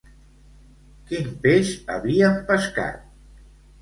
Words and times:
Quin 1.11 1.29
peix 1.45 1.73
havien 1.97 2.43
pescat? 2.49 3.05